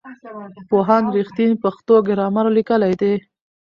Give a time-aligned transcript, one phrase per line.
[0.69, 3.13] پوهاند رښتین پښتو ګرامر لیکلی دی.